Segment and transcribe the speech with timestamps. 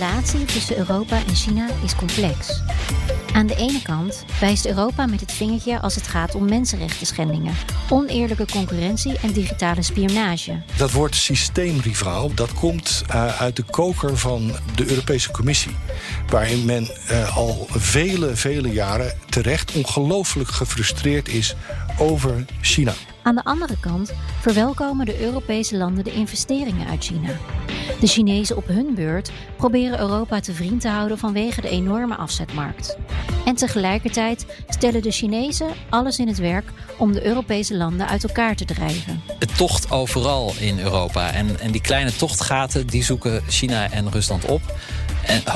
[0.00, 2.62] Relatie tussen Europa en China is complex.
[3.32, 7.54] Aan de ene kant wijst Europa met het vingertje als het gaat om mensenrechten
[7.90, 10.62] oneerlijke concurrentie en digitale spionage.
[10.76, 15.76] Dat woord systeemrivaal, dat komt uh, uit de koker van de Europese Commissie.
[16.28, 21.54] Waarin men uh, al vele, vele jaren terecht ongelooflijk gefrustreerd is
[21.98, 22.92] over China.
[23.22, 27.28] Aan de andere kant verwelkomen de Europese landen de investeringen uit China.
[28.00, 32.96] De Chinezen op hun beurt proberen Europa te vriend te houden vanwege de enorme afzetmarkt.
[33.44, 38.54] En tegelijkertijd stellen de Chinezen alles in het werk om de Europese landen uit elkaar
[38.54, 39.22] te drijven.
[39.38, 41.32] Het tocht overal in Europa.
[41.32, 44.62] En, en die kleine tochtgaten die zoeken China en Rusland op.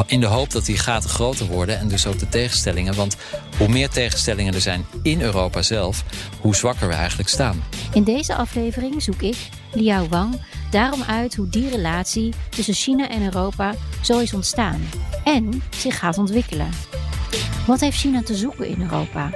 [0.07, 2.95] In de hoop dat die gaten groter worden en dus ook de tegenstellingen.
[2.95, 3.17] Want
[3.59, 6.05] hoe meer tegenstellingen er zijn in Europa zelf,
[6.41, 7.65] hoe zwakker we eigenlijk staan.
[7.93, 9.37] In deze aflevering zoek ik,
[9.73, 14.89] Liao Wang, daarom uit hoe die relatie tussen China en Europa zo is ontstaan
[15.25, 16.69] en zich gaat ontwikkelen.
[17.67, 19.31] Wat heeft China te zoeken in Europa?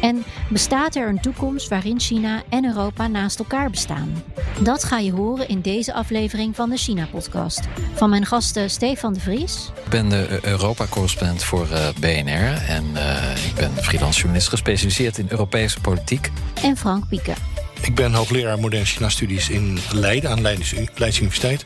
[0.00, 4.22] En bestaat er een toekomst waarin China en Europa naast elkaar bestaan?
[4.62, 7.60] Dat ga je horen in deze aflevering van de China-podcast.
[7.94, 9.70] Van mijn gasten Stefan de Vries.
[9.84, 12.62] Ik ben de Europa-correspondent voor uh, BNR.
[12.68, 16.30] En uh, ik ben freelance journalist gespecialiseerd in Europese politiek.
[16.62, 17.32] En Frank Pieke.
[17.80, 21.64] Ik ben hoogleraar moderne China-studies in Leiden, aan Leidens, Leids Universiteit.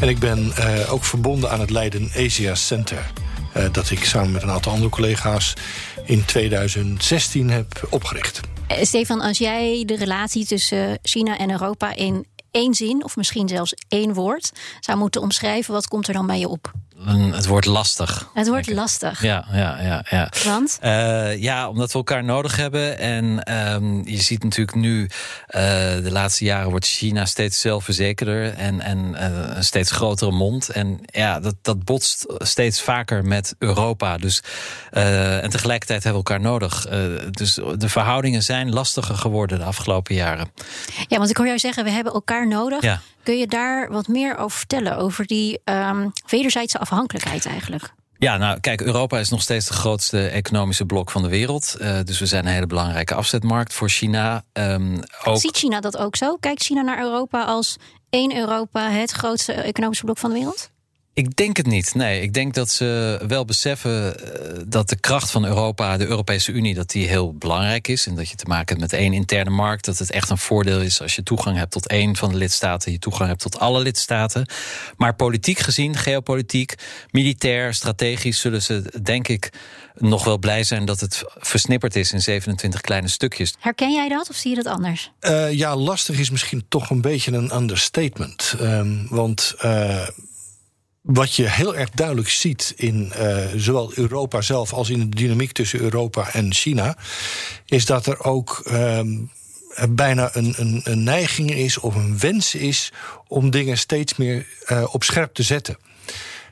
[0.00, 3.10] En ik ben uh, ook verbonden aan het Leiden Asia Center.
[3.56, 5.54] Uh, dat ik samen met een aantal andere collega's
[6.04, 8.40] in 2016 heb opgericht.
[8.80, 13.74] Stefan, als jij de relatie tussen China en Europa in één zin, of misschien zelfs
[13.88, 16.72] één woord, zou moeten omschrijven, wat komt er dan bij je op?
[17.06, 18.28] Het wordt lastig.
[18.34, 19.22] Het wordt lastig.
[19.22, 20.04] Ja, ja, ja.
[20.10, 20.30] ja.
[20.44, 20.78] Want?
[20.84, 22.98] Uh, ja, omdat we elkaar nodig hebben.
[22.98, 25.10] En um, je ziet natuurlijk nu, uh,
[26.02, 30.68] de laatste jaren wordt China steeds zelfverzekerder en, en uh, een steeds grotere mond.
[30.68, 34.16] En ja, dat, dat botst steeds vaker met Europa.
[34.16, 34.42] Dus,
[34.90, 36.86] en tegelijkertijd hebben we elkaar nodig.
[37.30, 40.50] dus de verhoudingen zijn lastiger geworden de afgelopen jaren.
[41.08, 42.82] Ja, want ik hoor jou zeggen, we hebben elkaar nodig.
[42.82, 43.00] Ja.
[43.22, 44.96] Kun je daar wat meer over vertellen?
[44.96, 46.87] Over die um, wederzijdse afhankelijkheid
[47.46, 47.92] eigenlijk?
[48.18, 51.76] Ja, nou kijk, Europa is nog steeds de grootste economische blok van de wereld.
[51.80, 54.42] Uh, dus we zijn een hele belangrijke afzetmarkt voor China.
[54.52, 55.38] Um, ook...
[55.38, 56.36] Ziet China dat ook zo?
[56.36, 57.76] Kijkt China naar Europa als
[58.10, 60.70] één Europa het grootste economische blok van de wereld?
[61.18, 61.94] Ik denk het niet.
[61.94, 64.16] Nee, ik denk dat ze wel beseffen
[64.66, 68.06] dat de kracht van Europa, de Europese Unie, dat die heel belangrijk is.
[68.06, 69.84] En dat je te maken hebt met één interne markt.
[69.84, 72.92] Dat het echt een voordeel is als je toegang hebt tot één van de lidstaten,
[72.92, 74.46] je toegang hebt tot alle lidstaten.
[74.96, 76.74] Maar politiek gezien, geopolitiek,
[77.10, 79.52] militair, strategisch, zullen ze denk ik
[79.94, 83.54] nog wel blij zijn dat het versnipperd is in 27 kleine stukjes.
[83.58, 85.10] Herken jij dat of zie je dat anders?
[85.20, 88.54] Uh, ja, lastig is misschien toch een beetje een understatement.
[88.60, 89.54] Um, want.
[89.64, 90.06] Uh,
[91.08, 95.52] wat je heel erg duidelijk ziet in uh, zowel Europa zelf als in de dynamiek
[95.52, 96.96] tussen Europa en China,
[97.64, 99.30] is dat er ook um,
[99.88, 102.92] bijna een, een, een, neiging is of een wens is
[103.26, 105.78] om dingen steeds meer uh, op scherp te zetten.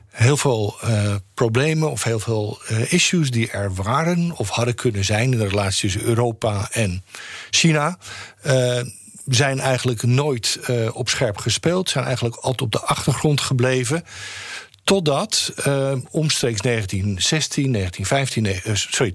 [0.09, 5.31] Heel veel uh, problemen of heel veel issues die er waren of hadden kunnen zijn
[5.31, 7.03] in de relatie tussen Europa en
[7.49, 7.97] China
[9.29, 11.89] zijn eigenlijk nooit uh, op scherp gespeeld.
[11.89, 14.03] Zijn eigenlijk altijd op de achtergrond gebleven.
[14.87, 19.13] Totdat uh, omstreeks 1916, 1915, nee, uh, sorry,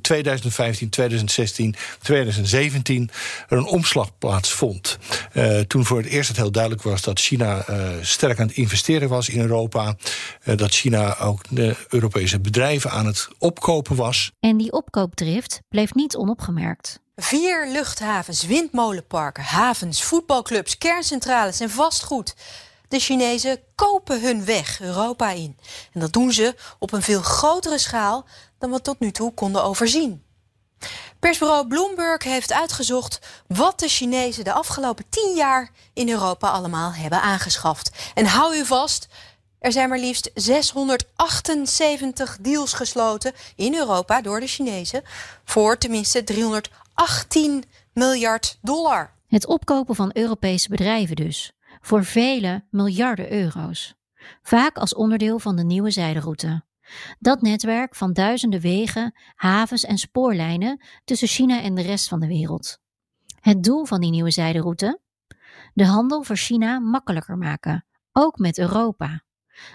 [0.00, 3.10] 2015, 2016, 2017
[3.48, 4.98] er een omslag plaatsvond.
[5.34, 7.64] Uh, toen voor het eerst het heel duidelijk was dat China
[8.00, 9.96] sterk aan het investeren was in Europa.
[10.44, 14.32] dat China ook de Europese bedrijven aan het opkopen was.
[14.40, 17.00] En die opkoopdrift bleef niet onopgemerkt.
[17.16, 22.34] Vier luchthavens, windmolenparken, havens, voetbalclubs, kerncentrales en vastgoed.
[22.90, 25.58] De Chinezen kopen hun weg Europa in.
[25.92, 28.26] En dat doen ze op een veel grotere schaal
[28.58, 30.24] dan we tot nu toe konden overzien.
[31.18, 37.22] Persbureau Bloomberg heeft uitgezocht wat de Chinezen de afgelopen tien jaar in Europa allemaal hebben
[37.22, 38.12] aangeschaft.
[38.14, 39.08] En hou u vast,
[39.58, 45.02] er zijn maar liefst 678 deals gesloten in Europa door de Chinezen
[45.44, 49.12] voor tenminste 318 miljard dollar.
[49.28, 53.94] Het opkopen van Europese bedrijven dus voor vele miljarden euro's.
[54.42, 56.64] vaak als onderdeel van de nieuwe zijderoute.
[57.18, 62.26] Dat netwerk van duizenden wegen, havens en spoorlijnen tussen China en de rest van de
[62.26, 62.78] wereld.
[63.40, 65.00] Het doel van die nieuwe zijderoute?
[65.74, 69.22] De handel voor China makkelijker maken, ook met Europa.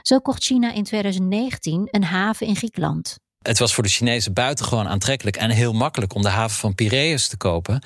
[0.01, 4.87] Zo kocht China in 2019 een haven in Griekenland het was voor de Chinezen buitengewoon
[4.87, 7.81] aantrekkelijk en heel makkelijk om de haven van Piraeus te kopen.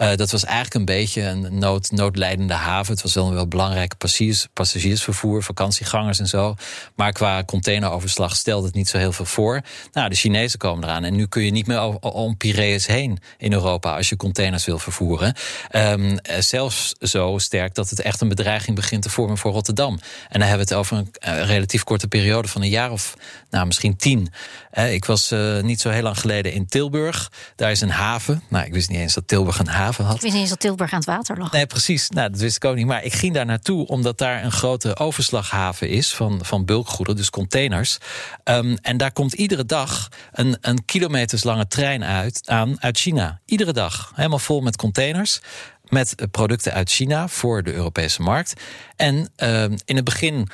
[0.00, 2.92] Uh, dat was eigenlijk een beetje een nood, noodlijdende haven.
[2.92, 6.54] Het was wel een wel belangrijke passagiers, passagiersvervoer, vakantiegangers en zo.
[6.94, 9.60] Maar qua containeroverslag stelde het niet zo heel veel voor.
[9.92, 11.04] Nou, de Chinezen komen eraan.
[11.04, 14.78] En nu kun je niet meer om Piraeus heen in Europa als je containers wil
[14.78, 15.34] vervoeren.
[15.72, 19.98] Um, zelfs zo sterk dat het echt een bedreiging begint te vormen voor Rotterdam.
[20.28, 23.14] En dan hebben we het over een uh, relatief korte periode van een jaar of
[23.50, 24.32] nou, misschien tien.
[24.74, 27.32] Uh, ik was uh, niet zo heel lang geleden in Tilburg.
[27.56, 28.42] Daar is een haven.
[28.48, 30.14] Nou, ik wist niet eens dat Tilburg een haven had.
[30.14, 31.52] Ik wist niet eens dat Tilburg aan het water lag.
[31.52, 32.08] Nee, precies.
[32.08, 32.86] Nou, dat wist ik ook niet.
[32.86, 37.30] Maar ik ging daar naartoe omdat daar een grote overslaghaven is van, van bulkgoederen, dus
[37.30, 37.98] containers.
[38.44, 43.40] Um, en daar komt iedere dag een, een kilometerslange trein uit, aan uit China.
[43.44, 44.12] Iedere dag.
[44.14, 45.40] Helemaal vol met containers
[45.88, 48.52] met producten uit China voor de Europese markt.
[48.96, 50.48] En uh, in het begin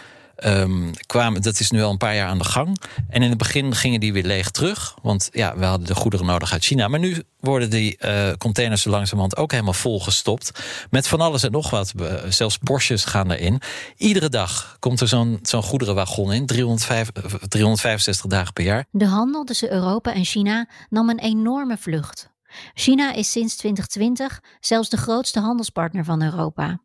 [0.44, 2.80] um, kwamen, dat is nu al een paar jaar aan de gang.
[3.08, 4.94] En in het begin gingen die weer leeg terug.
[5.02, 6.88] Want ja, we hadden de goederen nodig uit China.
[6.88, 10.50] Maar nu worden die uh, containers zo langzamerhand ook helemaal volgestopt.
[10.90, 11.92] Met van alles en nog wat.
[12.28, 13.60] Zelfs Porsches gaan erin.
[13.96, 16.46] Iedere dag komt er zo'n zo'n goederenwagon in.
[16.46, 17.10] 305,
[17.48, 18.84] 365 dagen per jaar.
[18.90, 22.30] De handel tussen Europa en China nam een enorme vlucht.
[22.74, 26.80] China is sinds 2020 zelfs de grootste handelspartner van Europa.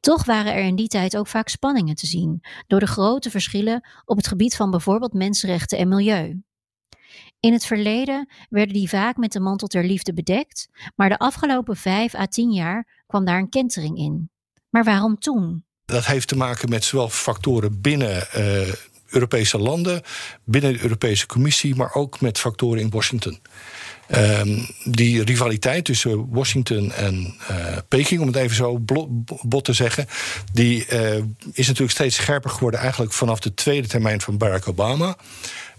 [0.00, 3.88] Toch waren er in die tijd ook vaak spanningen te zien door de grote verschillen
[4.04, 6.42] op het gebied van bijvoorbeeld mensenrechten en milieu.
[7.40, 11.76] In het verleden werden die vaak met de mantel ter liefde bedekt, maar de afgelopen
[11.76, 14.30] vijf à tien jaar kwam daar een kentering in.
[14.70, 15.64] Maar waarom toen?
[15.84, 18.72] Dat heeft te maken met zowel factoren binnen uh,
[19.10, 20.02] Europese landen,
[20.44, 23.38] binnen de Europese Commissie, maar ook met factoren in Washington.
[24.16, 27.56] Um, die rivaliteit tussen Washington en uh,
[27.88, 28.78] Peking, om het even zo
[29.42, 30.06] bot te zeggen,
[30.52, 31.14] die uh,
[31.52, 35.16] is natuurlijk steeds scherper geworden, eigenlijk vanaf de tweede termijn van Barack Obama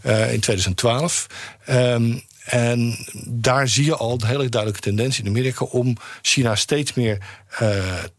[0.06, 1.28] uh, in 2012.
[1.70, 6.94] Um, en daar zie je al een hele duidelijke tendens in Amerika om China steeds
[6.94, 7.18] meer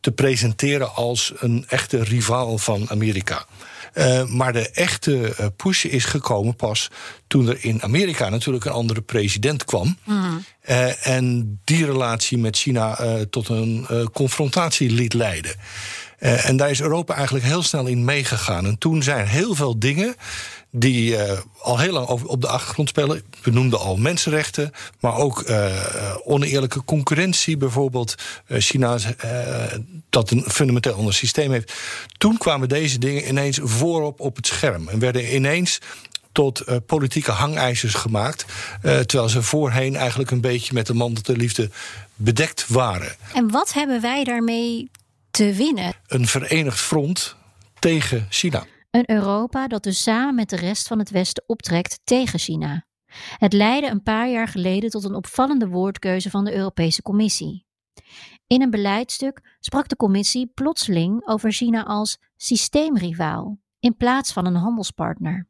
[0.01, 3.47] te presenteren als een echte rivaal van Amerika.
[3.95, 6.91] Uh, maar de echte uh, push is gekomen pas
[7.27, 9.97] toen er in Amerika natuurlijk een andere president kwam.
[10.05, 10.45] Mm.
[10.69, 12.99] Uh, en die relatie met China
[13.31, 15.55] tot een confrontatie liet leiden.
[16.19, 18.67] en daar is Europa eigenlijk heel snel in meegegaan.
[18.67, 20.15] En toen zijn heel veel dingen
[20.75, 23.23] die uh, al heel lang op de achtergrond spelen.
[23.43, 25.67] We noemden al mensenrechten, maar ook uh,
[26.25, 28.15] oneerlijke concurrentie, bijvoorbeeld.
[28.49, 28.99] Uh, China
[30.11, 31.73] dat een fundamenteel ander systeem heeft.
[32.19, 35.79] Toen kwamen deze dingen ineens voorop op het scherm en werden ineens
[36.33, 38.45] tot uh, politieke hangijzers gemaakt.
[38.45, 41.71] Uh, terwijl ze voorheen eigenlijk een beetje met de mantel liefde
[42.15, 43.17] bedekt waren.
[43.35, 44.91] En wat hebben wij daarmee
[45.31, 45.93] te winnen?
[46.07, 47.37] Een verenigd front
[47.79, 48.67] tegen China.
[48.93, 52.87] Een Europa dat dus samen met de rest van het Westen optrekt tegen China.
[53.37, 57.67] Het leidde een paar jaar geleden tot een opvallende woordkeuze van de Europese Commissie.
[58.47, 64.55] In een beleidstuk sprak de Commissie plotseling over China als systeemrivaal in plaats van een
[64.55, 65.49] handelspartner.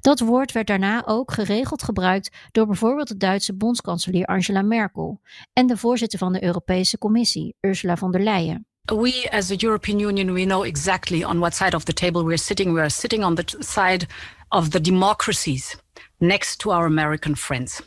[0.00, 5.20] Dat woord werd daarna ook geregeld gebruikt door bijvoorbeeld de Duitse bondskanselier Angela Merkel
[5.52, 8.66] en de voorzitter van de Europese Commissie, Ursula von der Leyen.
[8.92, 12.36] We as the European Union, we know exactly on what side of the table we're
[12.36, 12.72] sitting.
[12.72, 14.06] We're sitting on the side
[14.52, 15.76] of the democracies
[16.20, 17.82] next to our American friends.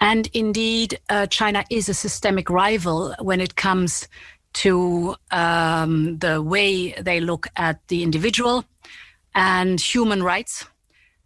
[0.00, 4.08] And indeed, uh, China is a systemic rival when it comes
[4.52, 8.64] to um, the way they look at the individual
[9.34, 10.64] and human rights.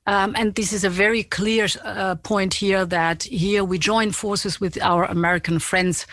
[0.07, 4.61] Um, and this is a very clear uh, point here that here we join forces
[4.61, 6.07] with our American friends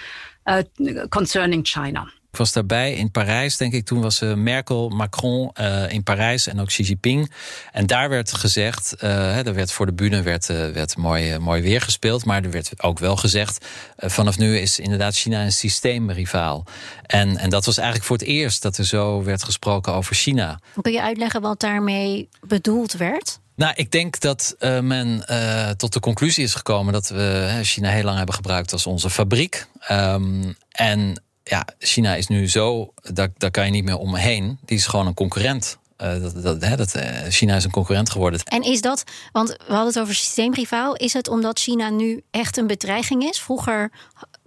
[0.46, 0.64] uh,
[1.10, 2.08] concerning China.
[2.32, 3.86] Ik was daarbij in Parijs, denk ik.
[3.86, 7.32] Toen was uh, Merkel, Macron uh, in Parijs en ook Xi Jinping.
[7.72, 11.82] En daar werd gezegd, uh, er werd voor de bühne werd, werd mooi, mooi weer
[11.82, 12.26] gespeeld.
[12.26, 13.66] Maar er werd ook wel gezegd,
[13.98, 16.66] vanaf nu is inderdaad China een systeemrivaal.
[17.06, 20.60] En, en dat was eigenlijk voor het eerst dat er zo werd gesproken over China.
[20.82, 23.40] Kun je uitleggen wat daarmee bedoeld werd?
[23.56, 27.90] Nou, ik denk dat uh, men uh, tot de conclusie is gekomen dat we China
[27.90, 29.66] heel lang hebben gebruikt als onze fabriek.
[29.92, 31.22] Um, en
[31.52, 34.60] ja, China is nu zo, daar, daar kan je niet meer omheen.
[34.66, 35.78] Die is gewoon een concurrent.
[35.98, 38.40] Uh, dat, dat, hè, dat, uh, China is een concurrent geworden.
[38.44, 42.58] En is dat, want we hadden het over systeemrivaal, is het omdat China nu echt
[42.58, 43.40] een bedreiging is?
[43.40, 43.92] Vroeger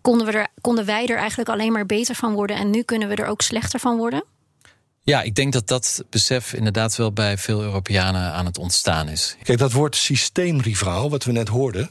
[0.00, 3.08] konden, we er, konden wij er eigenlijk alleen maar beter van worden en nu kunnen
[3.08, 4.24] we er ook slechter van worden?
[5.06, 9.36] Ja, ik denk dat dat besef inderdaad wel bij veel Europeanen aan het ontstaan is.
[9.42, 11.90] Kijk, dat woord systeemrivaal, wat we net hoorden,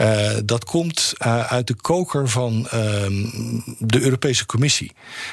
[0.00, 2.72] uh, dat komt uh, uit de koker van uh,
[3.78, 4.92] de Europese Commissie.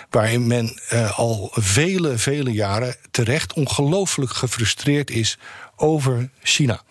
[0.10, 5.38] Waarin men uh, al vele, vele jaren terecht ongelooflijk gefrustreerd is
[5.76, 6.82] over China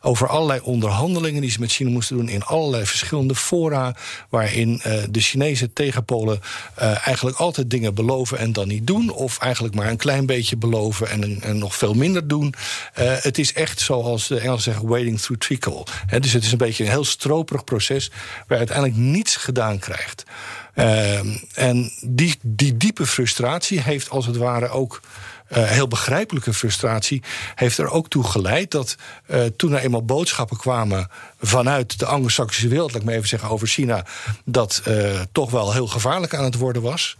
[0.00, 3.94] over allerlei onderhandelingen die ze met China moesten doen in allerlei verschillende fora,
[4.28, 6.40] waarin uh, de Chinese tegenpolen
[6.78, 10.56] uh, eigenlijk altijd dingen beloven en dan niet doen, of eigenlijk maar een klein beetje
[10.56, 12.54] beloven en, en nog veel minder doen.
[12.98, 15.86] Uh, het is echt zoals de Engelsen zeggen, wading through trickle.
[16.20, 18.10] Dus het is een beetje een heel stroperig proces
[18.46, 20.24] waar uiteindelijk niets gedaan krijgt.
[21.54, 25.00] en die, die diepe frustratie heeft als het ware ook
[25.48, 27.22] heel begrijpelijke frustratie
[27.54, 31.08] heeft er ook toe geleid dat uh, toen er eenmaal boodschappen kwamen
[31.40, 34.04] vanuit de Anglo-Saxische wereld, laat ik maar even zeggen over China,
[34.44, 37.16] dat uh, toch wel heel gevaarlijk aan het worden was.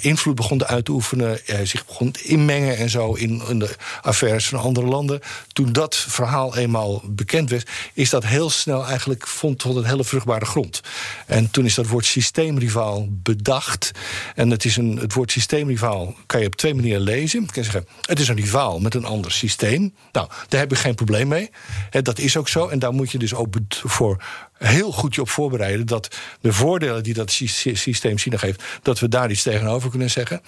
[0.00, 4.60] invloed begon uit te oefenen, zich begon te inmengen en zo in, de affaires van
[4.60, 5.20] andere landen.
[5.52, 10.04] Toen dat verhaal eenmaal bekend werd, is dat heel snel eigenlijk vond tot een hele
[10.04, 10.80] vruchtbare grond.
[11.26, 13.90] En toen is dat woord systeemrivaal bedacht.
[14.34, 18.20] En het, is een, het woord systeemrivaal kan je op twee manieren lezen zeggen: het
[18.20, 19.94] is een rivaal met een ander systeem.
[20.12, 21.50] Nou, daar heb ik geen probleem mee.
[21.90, 22.68] dat is ook zo.
[22.68, 23.34] En daar moet je dus
[23.68, 27.30] voor heel goed je op voorbereiden dat de voordelen die dat
[27.72, 30.40] systeem China geeft, dat we daar iets tegenover kunnen zeggen.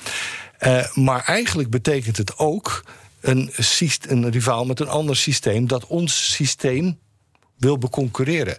[0.60, 2.84] Uh, maar eigenlijk betekent het ook
[3.20, 3.52] een,
[4.08, 6.98] een rivaal met een ander systeem dat ons systeem
[7.56, 8.58] wil beconcurreren.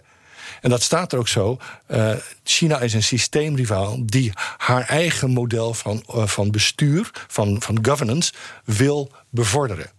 [0.60, 1.58] En dat staat er ook zo.
[1.88, 7.78] Uh, China is een systeemrivaal die haar eigen model van, uh, van bestuur, van, van
[7.82, 8.32] governance,
[8.64, 9.90] wil bevorderen.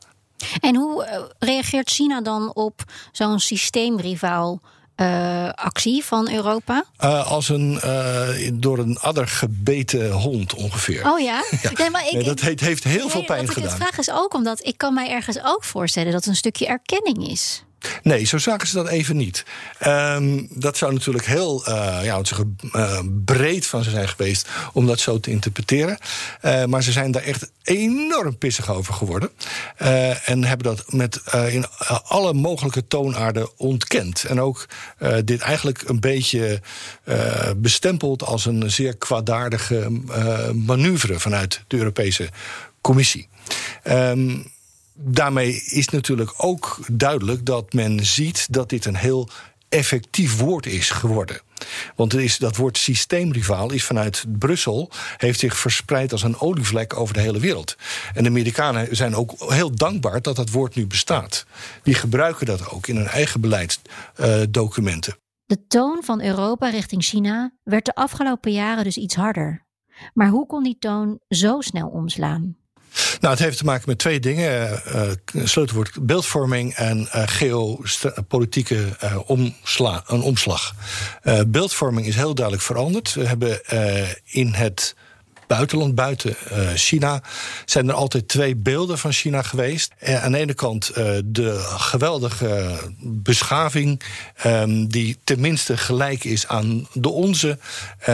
[0.59, 4.62] En hoe uh, reageert China dan op zo'n systeemrivaal?
[4.95, 6.83] Uh, actie van Europa?
[7.03, 11.12] Uh, als een uh, door een adder gebeten hond ongeveer.
[11.12, 11.43] Oh ja?
[11.62, 11.71] ja.
[11.77, 13.69] Nee, maar ik, nee, dat heeft, heeft heel nee, veel pijn gedaan.
[13.69, 16.67] De vraag is ook omdat ik kan mij ergens ook voorstellen dat het een stukje
[16.67, 17.63] erkenning is.
[18.03, 19.45] Nee, zo zagen ze dat even niet.
[19.87, 24.85] Um, dat zou natuurlijk heel uh, ja, zeggen, uh, breed van ze zijn geweest om
[24.85, 25.97] dat zo te interpreteren.
[26.41, 29.29] Uh, maar ze zijn daar echt enorm pissig over geworden.
[30.25, 31.65] en hebben dat met in
[32.03, 34.23] alle mogelijke toonaarden ontkend.
[34.23, 34.65] En ook
[35.23, 36.61] dit eigenlijk een beetje
[37.57, 39.89] bestempeld als een zeer kwaadaardige
[40.53, 42.29] manoeuvre vanuit de Europese
[42.81, 43.27] Commissie.
[43.83, 44.51] Um,
[44.93, 49.29] daarmee is natuurlijk ook duidelijk dat men ziet dat dit een heel
[49.69, 51.41] effectief woord is geworden.
[51.95, 57.13] Want is, dat woord systeemrivaal is vanuit Brussel, heeft zich verspreid als een olievlek over
[57.13, 57.75] de hele wereld.
[58.13, 61.45] En de Amerikanen zijn ook heel dankbaar dat dat woord nu bestaat.
[61.83, 65.13] Die gebruiken dat ook in hun eigen beleidsdocumenten.
[65.13, 69.65] Uh, de toon van Europa richting China werd de afgelopen jaren dus iets harder.
[70.13, 72.57] Maar hoe kon die toon zo snel omslaan?
[73.19, 74.81] Nou, het heeft te maken met twee dingen.
[74.95, 75.01] Uh,
[75.43, 79.15] sleutelwoord beeldvorming en uh, geopolitieke uh,
[80.07, 80.75] een omslag.
[81.47, 83.13] beeldvorming is heel duidelijk veranderd.
[83.13, 83.62] We hebben
[84.25, 84.95] in het
[85.47, 86.35] buitenland, buiten
[86.75, 87.23] China,
[87.65, 89.91] zijn er altijd twee beelden van China geweest.
[90.21, 90.93] Aan de ene kant
[91.25, 94.01] de geweldige beschaving,
[94.45, 97.57] um, die tenminste gelijk is aan de onze,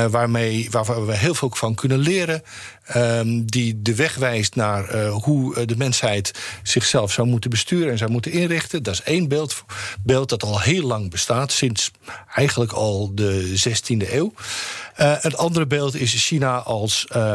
[0.10, 2.44] waarmee, waar we heel veel van kunnen leren.
[2.96, 6.32] Um, die de weg wijst naar uh, hoe de mensheid
[6.64, 8.84] zichzelf zou moeten besturen en zou moeten inrichten.
[8.84, 9.64] Dat is één beeld,
[10.04, 11.92] beeld dat al heel lang bestaat, sinds
[12.36, 14.34] eigenlijk al de 16e eeuw.
[15.00, 17.34] Uh, het andere beeld is China als uh,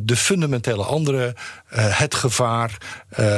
[0.00, 1.34] de fundamentele andere,
[1.72, 2.78] uh, het gevaar,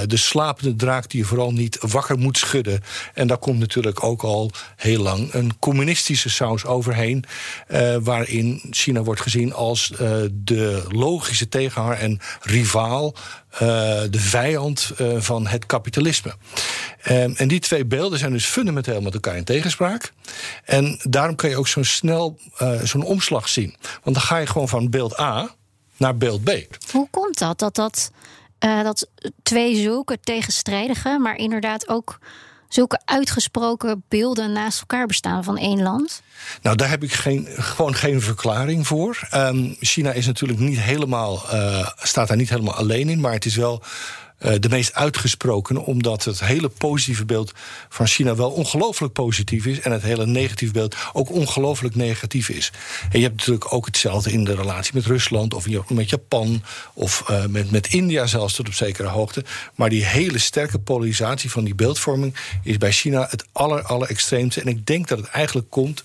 [0.06, 2.80] de slapende draak die je vooral niet wakker moet schudden.
[3.14, 7.24] En daar komt natuurlijk ook al heel lang een communistische saus overheen,
[8.00, 9.92] waarin China wordt gezien als
[10.30, 13.14] de logische tegenhanger en rivaal
[14.10, 16.34] de vijand van het kapitalisme.
[17.08, 20.12] Um, en die twee beelden zijn dus fundamenteel met elkaar in tegenspraak.
[20.64, 22.38] En daarom kan je ook zo snel
[22.82, 23.76] zo'n omslag zien.
[24.02, 25.54] Want dan ga je gewoon van beeld A
[26.00, 26.50] naar beeld B.
[26.92, 27.58] Hoe komt dat?
[27.58, 28.10] Dat, dat,
[28.58, 29.08] dat
[29.42, 32.18] twee zulke tegenstrijdige, maar inderdaad ook
[32.68, 36.22] zulke uitgesproken beelden naast elkaar bestaan van één land?
[36.62, 39.28] Nou, daar heb ik geen, gewoon geen verklaring voor.
[39.34, 43.44] Um, China is natuurlijk niet helemaal, uh, staat daar niet helemaal alleen in, maar het
[43.44, 43.82] is wel
[44.40, 47.52] de meest uitgesproken, omdat het hele positieve beeld
[47.88, 52.72] van China wel ongelooflijk positief is en het hele negatieve beeld ook ongelooflijk negatief is.
[53.10, 56.62] En je hebt natuurlijk ook hetzelfde in de relatie met Rusland of met Japan
[56.94, 59.44] of uh, met, met India zelfs tot op zekere hoogte.
[59.74, 64.60] Maar die hele sterke polarisatie van die beeldvorming is bij China het aller, aller extreemste.
[64.60, 66.02] En ik denk dat het eigenlijk komt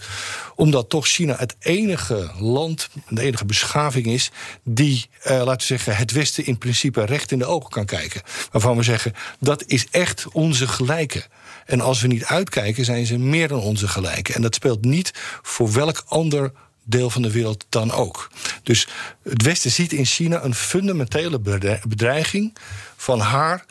[0.55, 4.31] Omdat toch China het enige land, de enige beschaving is
[4.63, 8.21] die, uh, laten we zeggen, het Westen in principe recht in de ogen kan kijken.
[8.51, 11.23] Waarvan we zeggen dat is echt onze gelijke.
[11.65, 14.33] En als we niet uitkijken, zijn ze meer dan onze gelijke.
[14.33, 16.51] En dat speelt niet voor welk ander
[16.83, 18.31] deel van de wereld dan ook.
[18.63, 18.87] Dus
[19.23, 21.39] het Westen ziet in China een fundamentele
[21.87, 22.57] bedreiging
[22.95, 23.65] van haar.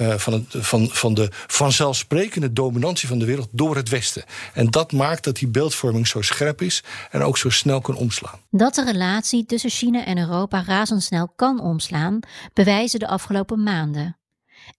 [0.00, 4.24] Uh, van, het, van, van de vanzelfsprekende dominantie van de wereld door het Westen.
[4.54, 8.40] En dat maakt dat die beeldvorming zo scherp is en ook zo snel kan omslaan.
[8.50, 12.20] Dat de relatie tussen China en Europa razendsnel kan omslaan,
[12.52, 14.18] bewijzen de afgelopen maanden.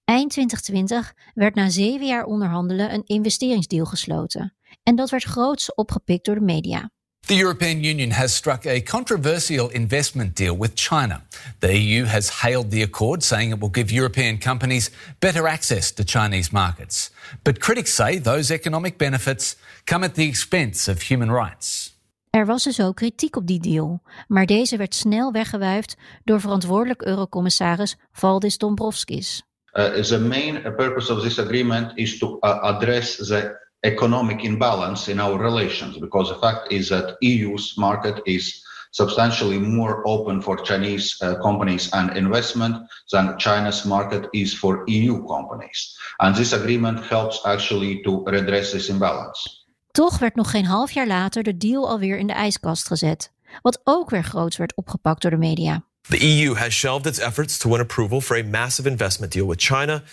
[0.06, 4.56] Eind 2020 werd na zeven jaar onderhandelen een investeringsdeal gesloten.
[4.84, 6.92] En dat werd groots opgepikt door de media.
[7.28, 11.24] The European Union has struck a controversial investment deal with China.
[11.60, 16.04] The EU has hailed the accord, saying it will give European companies better access to
[16.04, 17.10] Chinese markets.
[17.44, 19.56] But critics say those economic benefits
[19.86, 21.94] come at the expense of human rights.
[22.30, 27.02] Er was dus ook kritiek op die deal, maar deze werd snel weggewuifd door verantwoordelijk
[27.02, 29.44] eurocommissaris Valdis Dombrovskis.
[29.74, 35.20] Uh, the main purpose of this agreement is to uh, address the economic imbalance in
[35.20, 41.22] our relations because the fact is that EU's market is substantially more open for Chinese
[41.22, 42.76] uh, companies and investment
[43.12, 45.98] than China's market is for EU companies.
[46.18, 49.64] And this agreement helps actually to redress this imbalance.
[49.92, 53.82] Toch werd nog geen half jaar later de deal alweer in de ijskast gezet, wat
[53.84, 55.84] ook weer groots werd opgepakt door de media.
[56.10, 59.62] The EU has shelved its efforts to win approval for a massive investment deal with
[59.62, 60.04] China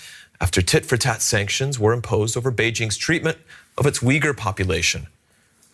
[0.42, 3.38] after tit for tat sanctions were imposed over Beijing's treatment
[3.78, 5.06] of its Uyghur population.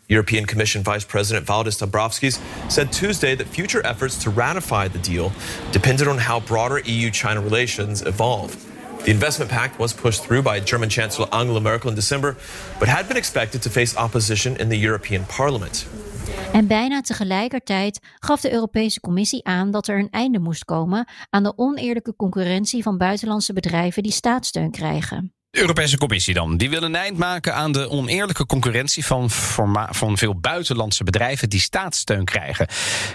[0.08, 2.38] European Commission Vice President Valdis Dombrovskis
[2.70, 5.32] said Tuesday that future efforts to ratify the deal
[5.72, 8.66] depended on how broader EU China relations evolve.
[9.04, 12.36] The investment pact was pushed through by German Chancellor Angela Merkel in December,
[12.78, 15.86] but had been expected to face opposition in the European Parliament.
[16.52, 21.42] En bijna tegelijkertijd gaf de Europese Commissie aan dat er een einde moest komen aan
[21.42, 25.32] de oneerlijke concurrentie van buitenlandse bedrijven die staatssteun krijgen.
[25.50, 26.56] De Europese Commissie dan.
[26.56, 29.30] Die wil een eind maken aan de oneerlijke concurrentie van,
[29.90, 32.66] van veel buitenlandse bedrijven die staatssteun krijgen.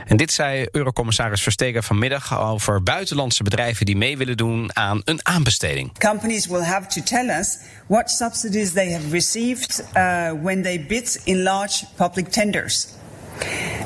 [0.06, 5.20] En dit zei Eurocommissaris Verstegen vanmiddag over buitenlandse bedrijven die mee willen doen aan een
[5.26, 6.00] aanbesteding.
[6.00, 11.22] Companies will have to tell us what subsidies they have received uh, when they bid
[11.24, 12.88] in large public tenders.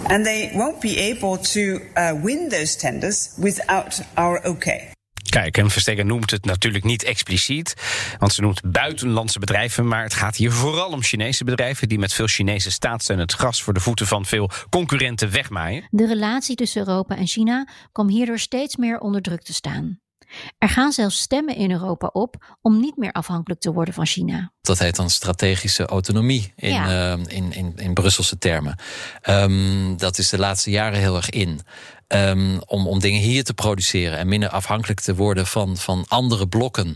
[0.08, 4.96] And they won't be able to uh, win those tenders without our okay.
[5.30, 7.74] Kijk, en Verstegen noemt het natuurlijk niet expliciet,
[8.20, 12.14] want ze noemt buitenlandse bedrijven, maar het gaat hier vooral om Chinese bedrijven die met
[12.14, 15.88] veel Chinese staatssteun het gras voor de voeten van veel concurrenten wegmaaien.
[15.90, 20.00] De relatie tussen Europa en China kwam hierdoor steeds meer onder druk te staan.
[20.58, 24.52] Er gaan zelfs stemmen in Europa op om niet meer afhankelijk te worden van China.
[24.62, 27.14] Dat heet dan strategische autonomie in, ja.
[27.14, 28.80] uh, in, in, in Brusselse termen.
[29.30, 31.62] Um, dat is de laatste jaren heel erg in.
[32.14, 36.48] Um, om, om dingen hier te produceren en minder afhankelijk te worden van, van andere
[36.48, 36.96] blokken.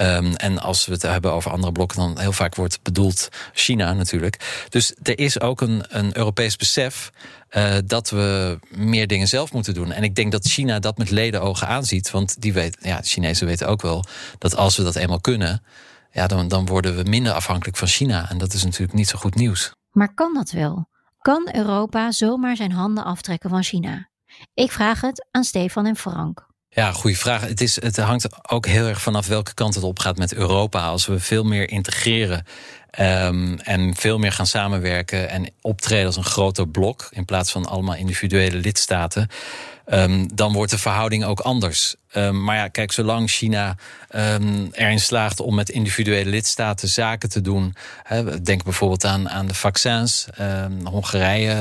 [0.00, 3.92] Um, en als we het hebben over andere blokken, dan heel vaak wordt bedoeld China
[3.92, 4.66] natuurlijk.
[4.68, 7.10] Dus er is ook een, een Europees besef
[7.50, 9.92] uh, dat we meer dingen zelf moeten doen.
[9.92, 12.10] En ik denk dat China dat met ledenogen aanziet.
[12.10, 14.04] Want die weet, ja, de Chinezen weten ook wel
[14.38, 15.62] dat als we dat eenmaal kunnen,
[16.12, 18.30] ja, dan, dan worden we minder afhankelijk van China.
[18.30, 19.72] En dat is natuurlijk niet zo goed nieuws.
[19.90, 20.88] Maar kan dat wel?
[21.18, 24.10] Kan Europa zomaar zijn handen aftrekken van China?
[24.54, 26.50] Ik vraag het aan Stefan en Frank.
[26.68, 27.40] Ja, goede vraag.
[27.40, 30.86] Het, is, het hangt ook heel erg vanaf welke kant het op gaat met Europa.
[30.86, 32.46] Als we veel meer integreren
[33.00, 37.66] um, en veel meer gaan samenwerken en optreden als een groter blok in plaats van
[37.66, 39.28] allemaal individuele lidstaten,
[39.86, 41.94] um, dan wordt de verhouding ook anders.
[42.14, 43.76] Um, maar ja, kijk, zolang China
[44.14, 47.74] um, erin slaagt om met individuele lidstaten zaken te doen.
[48.42, 50.26] Denk bijvoorbeeld aan, aan de vaccins.
[50.84, 51.52] Hongarije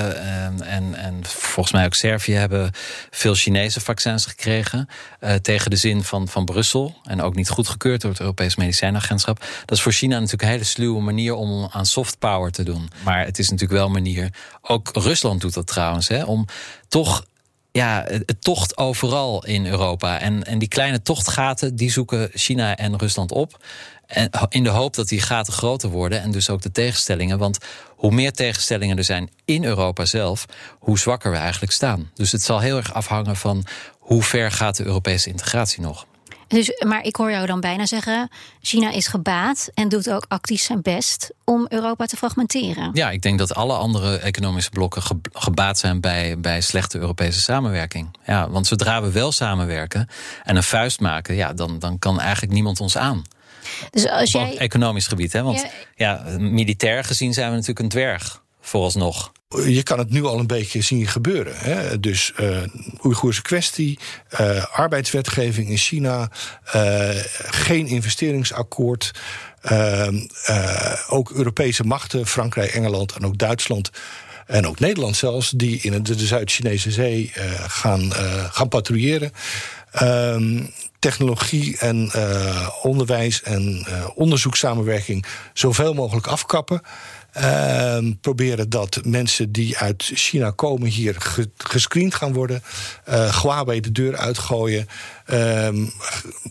[0.64, 2.72] en, en volgens mij ook Servië hebben
[3.10, 4.88] veel Chinese vaccins gekregen.
[5.20, 6.96] Uh, tegen de zin van, van Brussel.
[7.04, 9.40] En ook niet goedgekeurd door het Europees Medicijnagentschap.
[9.66, 12.90] Dat is voor China natuurlijk een hele sluwe manier om aan soft power te doen.
[13.04, 14.30] Maar het is natuurlijk wel een manier.
[14.62, 16.08] Ook Rusland doet dat trouwens.
[16.08, 16.48] Hè, om
[16.88, 17.26] toch
[17.72, 20.20] ja, het tocht overal in Europa.
[20.20, 23.64] En, en die kleine tochtgaten, die zoeken China en Rusland op.
[24.06, 27.38] En in de hoop dat die gaten groter worden en dus ook de tegenstellingen.
[27.38, 27.58] Want
[27.88, 30.46] hoe meer tegenstellingen er zijn in Europa zelf,
[30.80, 32.12] hoe zwakker we eigenlijk staan.
[32.14, 33.66] Dus het zal heel erg afhangen van
[34.00, 36.06] hoe ver gaat de Europese integratie nog.
[36.52, 38.30] Dus, maar ik hoor jou dan bijna zeggen:
[38.62, 42.90] China is gebaat en doet ook actief zijn best om Europa te fragmenteren.
[42.94, 45.02] Ja, ik denk dat alle andere economische blokken
[45.34, 48.18] gebaat zijn bij, bij slechte Europese samenwerking.
[48.26, 50.10] Ja, want zodra we wel samenwerken
[50.44, 53.24] en een vuist maken, ja, dan, dan kan eigenlijk niemand ons aan.
[53.92, 54.52] Dus als jij...
[54.52, 55.44] Op economisch gebied, hè?
[55.44, 59.32] Want ja, militair gezien zijn we natuurlijk een dwerg vooralsnog.
[59.66, 61.54] Je kan het nu al een beetje zien gebeuren.
[61.58, 62.00] Hè?
[62.00, 62.58] Dus uh,
[63.06, 64.00] Oeigoerse kwestie,
[64.42, 66.30] uh, arbeidswetgeving in China,
[66.76, 67.10] uh,
[67.50, 69.12] geen investeringsakkoord.
[71.10, 73.90] ook Europese machten, Frankrijk, Engeland en ook Duitsland.
[74.48, 77.32] En ook Nederland zelfs, die in de, de Zuid-Chinese Zee
[77.68, 78.14] gaan,
[78.52, 79.32] gaan patrouilleren.
[79.92, 80.64] Ehm,
[81.02, 82.12] technologie en
[82.82, 83.86] onderwijs en
[84.16, 86.82] onderzoekssamenwerking zoveel mogelijk afkappen.
[87.38, 91.16] Uh, proberen dat mensen die uit China komen hier
[91.58, 92.64] gescreend gaan worden.
[93.10, 94.88] Uh, Huawei de deur uitgooien.
[95.28, 95.68] Uh,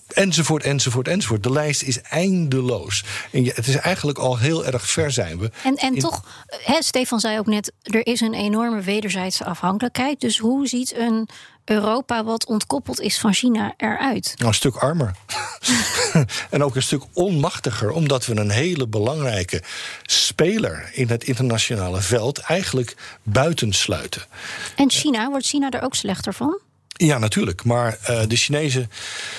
[0.09, 1.43] enzovoort, enzovoort, enzovoort.
[1.43, 3.05] De lijst is eindeloos.
[3.33, 5.51] En het is eigenlijk al heel erg ver zijn we.
[5.65, 10.21] En, en toch, hè, Stefan zei ook net, er is een enorme wederzijdse afhankelijkheid.
[10.21, 11.29] Dus hoe ziet een
[11.71, 14.35] Europa wat ontkoppeld is van China eruit?
[14.37, 15.15] Nou, een stuk armer.
[16.51, 19.63] en ook een stuk onmachtiger, omdat we een hele belangrijke
[20.03, 24.23] speler in het internationale veld eigenlijk buitensluiten.
[24.77, 26.59] En China, wordt China er ook slechter van?
[26.89, 27.65] Ja, natuurlijk.
[27.65, 28.91] Maar uh, de Chinezen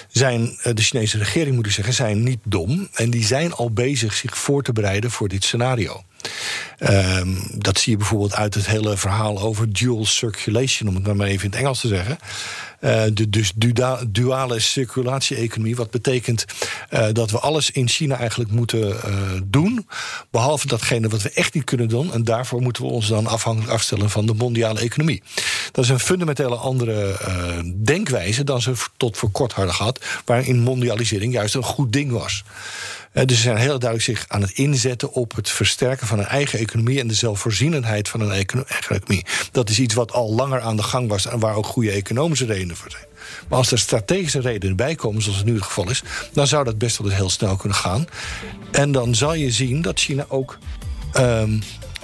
[0.07, 2.87] zijn, uh, de Chinese regering moet ik zeggen, zijn niet dom.
[2.93, 6.03] En die zijn al bezig zich voor te bereiden voor dit scenario.
[6.89, 11.27] Um, dat zie je bijvoorbeeld uit het hele verhaal over dual circulation, om het maar
[11.27, 12.17] even in het Engels te zeggen.
[12.81, 13.51] Uh, de, dus
[14.07, 16.45] duale circulatie-economie, wat betekent
[16.93, 18.95] uh, dat we alles in China eigenlijk moeten uh,
[19.43, 19.87] doen,
[20.31, 22.13] behalve datgene wat we echt niet kunnen doen.
[22.13, 25.23] En daarvoor moeten we ons dan afhankelijk afstellen van de mondiale economie.
[25.71, 27.15] Dat is een fundamentele andere
[27.75, 32.43] denkwijze dan ze tot voor kort hadden gehad, waarin mondialisering juist een goed ding was.
[33.13, 36.59] Dus ze zijn heel duidelijk zich aan het inzetten op het versterken van een eigen
[36.59, 39.25] economie en de zelfvoorzienendheid van een eigen economie.
[39.51, 42.45] Dat is iets wat al langer aan de gang was en waar ook goede economische
[42.45, 43.05] redenen voor zijn.
[43.49, 46.63] Maar als er strategische redenen bij komen, zoals het nu het geval is, dan zou
[46.63, 48.07] dat best wel heel snel kunnen gaan.
[48.71, 50.57] En dan zal je zien dat China ook
[51.17, 51.61] um,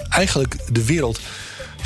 [0.08, 1.20] eigenlijk de wereld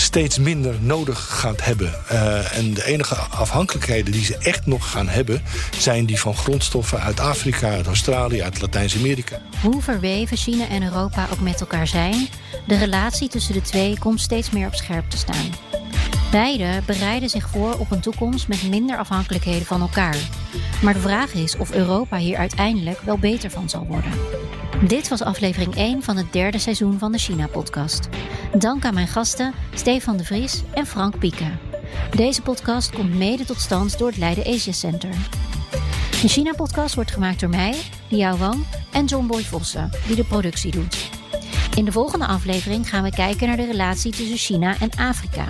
[0.02, 1.94] steeds minder nodig gaat hebben.
[2.12, 5.42] Uh, en de enige afhankelijkheden die ze echt nog gaan hebben,
[5.78, 9.40] zijn die van grondstoffen uit Afrika, uit Australië, uit Latijns-Amerika.
[9.62, 12.28] Hoe verweven China en Europa ook met elkaar zijn,
[12.66, 15.50] de relatie tussen de twee komt steeds meer op scherp te staan.
[16.30, 20.16] Beide bereiden zich voor op een toekomst met minder afhankelijkheden van elkaar.
[20.82, 24.12] Maar de vraag is of Europa hier uiteindelijk wel beter van zal worden.
[24.86, 28.08] Dit was aflevering 1 van het derde seizoen van de China-podcast.
[28.58, 31.50] Dank aan mijn gasten Stefan de Vries en Frank Pieke.
[32.16, 35.10] Deze podcast komt mede tot stand door het Leiden Asia Center.
[36.22, 37.74] De China-podcast wordt gemaakt door mij,
[38.08, 41.10] Liao Wang en John Boy Vossen, die de productie doet.
[41.76, 45.48] In de volgende aflevering gaan we kijken naar de relatie tussen China en Afrika.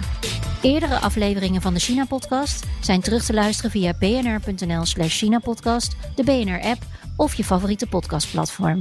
[0.63, 6.83] Eerdere afleveringen van de China-podcast zijn terug te luisteren via bnr.nl/slash China-podcast, de BNR-app
[7.17, 8.81] of je favoriete podcastplatform.